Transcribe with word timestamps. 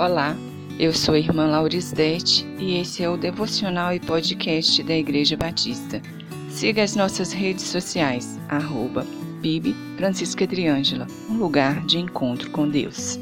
Olá, 0.00 0.34
eu 0.78 0.94
sou 0.94 1.14
a 1.14 1.18
irmã 1.18 1.46
Laurisdete 1.46 2.46
e 2.58 2.78
esse 2.78 3.02
é 3.02 3.10
o 3.10 3.18
devocional 3.18 3.92
e 3.92 4.00
podcast 4.00 4.82
da 4.82 4.94
Igreja 4.94 5.36
Batista. 5.36 6.00
Siga 6.48 6.82
as 6.82 6.96
nossas 6.96 7.32
redes 7.34 7.64
sociais, 7.64 8.40
arroba 8.48 9.04
PIB 9.42 9.74
Francisca 9.98 10.46
Triângela, 10.46 11.06
um 11.28 11.36
lugar 11.36 11.84
de 11.84 11.98
encontro 11.98 12.50
com 12.50 12.66
Deus. 12.66 13.20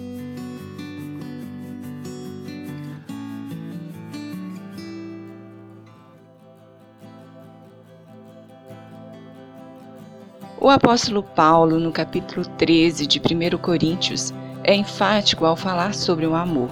O 10.61 10.71
apóstolo 10.71 11.25
Paulo, 11.25 11.81
no 11.81 11.91
capítulo 11.91 12.47
13 12.57 13.05
de 13.05 13.19
1 13.19 13.59
Coríntios, 13.59 14.33
é 14.69 14.75
enfático 14.75 15.47
ao 15.47 15.57
falar 15.57 15.95
sobre 15.95 16.27
o 16.27 16.35
amor. 16.35 16.69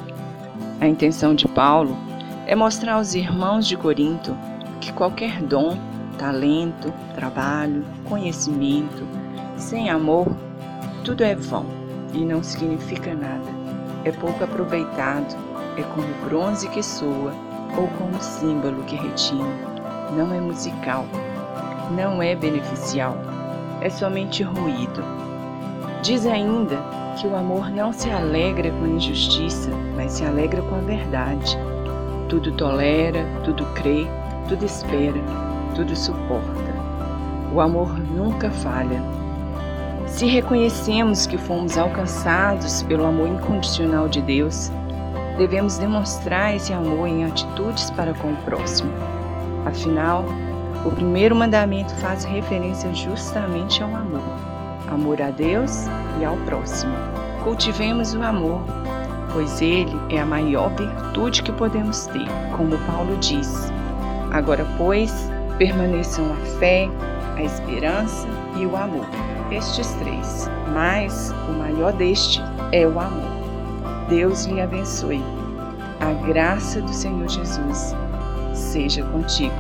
A 0.82 0.86
intenção 0.86 1.34
de 1.34 1.48
Paulo 1.48 1.96
é 2.46 2.54
mostrar 2.54 2.96
aos 2.96 3.14
irmãos 3.14 3.66
de 3.66 3.74
Corinto 3.74 4.36
que 4.82 4.92
qualquer 4.92 5.40
dom, 5.40 5.78
talento, 6.18 6.92
trabalho, 7.14 7.86
conhecimento, 8.06 9.02
sem 9.56 9.88
amor, 9.88 10.26
tudo 11.04 11.24
é 11.24 11.34
vão 11.34 11.64
e 12.12 12.18
não 12.18 12.42
significa 12.42 13.14
nada. 13.14 13.48
É 14.04 14.12
pouco 14.12 14.44
aproveitado, 14.44 15.34
é 15.78 15.82
como 15.94 16.28
bronze 16.28 16.68
que 16.68 16.82
soa 16.82 17.32
ou 17.78 17.88
como 17.96 18.22
símbolo 18.22 18.82
que 18.82 18.96
retina. 18.96 19.48
Não 20.14 20.34
é 20.34 20.38
musical, 20.38 21.06
não 21.96 22.22
é 22.22 22.34
beneficial, 22.34 23.16
é 23.80 23.88
somente 23.88 24.42
ruído. 24.42 25.02
Diz 26.02 26.26
ainda 26.26 27.05
que 27.16 27.26
o 27.26 27.34
amor 27.34 27.70
não 27.70 27.92
se 27.94 28.10
alegra 28.10 28.70
com 28.70 28.84
a 28.84 28.88
injustiça, 28.88 29.70
mas 29.96 30.12
se 30.12 30.24
alegra 30.24 30.60
com 30.62 30.74
a 30.74 30.80
verdade. 30.80 31.58
Tudo 32.28 32.52
tolera, 32.52 33.24
tudo 33.42 33.64
crê, 33.72 34.06
tudo 34.48 34.64
espera, 34.64 35.18
tudo 35.74 35.96
suporta. 35.96 36.76
O 37.54 37.60
amor 37.60 37.98
nunca 37.98 38.50
falha. 38.50 39.02
Se 40.06 40.26
reconhecemos 40.26 41.26
que 41.26 41.38
fomos 41.38 41.78
alcançados 41.78 42.82
pelo 42.82 43.06
amor 43.06 43.28
incondicional 43.28 44.08
de 44.08 44.20
Deus, 44.20 44.70
devemos 45.38 45.78
demonstrar 45.78 46.54
esse 46.54 46.72
amor 46.72 47.08
em 47.08 47.24
atitudes 47.24 47.90
para 47.92 48.12
com 48.12 48.28
o 48.28 48.36
próximo. 48.44 48.92
Afinal, 49.64 50.24
o 50.84 50.90
primeiro 50.90 51.34
mandamento 51.34 51.94
faz 51.96 52.24
referência 52.24 52.92
justamente 52.94 53.82
ao 53.82 53.94
amor 53.94 54.55
amor 54.88 55.20
a 55.20 55.30
Deus 55.30 55.86
e 56.20 56.24
ao 56.24 56.36
próximo. 56.38 56.94
Cultivemos 57.42 58.14
o 58.14 58.22
amor, 58.22 58.60
pois 59.32 59.60
ele 59.60 59.96
é 60.10 60.20
a 60.20 60.26
maior 60.26 60.70
virtude 60.74 61.42
que 61.42 61.52
podemos 61.52 62.06
ter, 62.06 62.26
como 62.56 62.78
Paulo 62.86 63.16
diz. 63.18 63.70
Agora, 64.32 64.66
pois, 64.76 65.30
permaneçam 65.58 66.24
a 66.32 66.58
fé, 66.58 66.88
a 67.36 67.42
esperança 67.42 68.26
e 68.56 68.66
o 68.66 68.76
amor. 68.76 69.06
Estes 69.50 69.88
três, 69.94 70.50
mas 70.74 71.32
o 71.48 71.52
maior 71.52 71.92
deste 71.92 72.42
é 72.72 72.86
o 72.86 72.98
amor. 72.98 73.30
Deus 74.08 74.46
lhe 74.46 74.60
abençoe. 74.60 75.22
A 76.00 76.12
graça 76.26 76.80
do 76.80 76.92
Senhor 76.92 77.28
Jesus 77.28 77.94
seja 78.52 79.02
contigo. 79.04 79.54